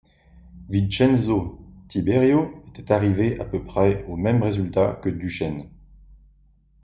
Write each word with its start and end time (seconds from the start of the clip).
Vincenzo 0.67 1.59
Tiberio 1.87 2.63
était 2.69 2.91
arrivé 2.91 3.39
à 3.39 3.45
peu 3.45 3.63
près 3.63 4.03
aux 4.07 4.17
mêmes 4.17 4.41
résultats 4.41 4.93
que 5.03 5.09
Duchesne. 5.09 5.69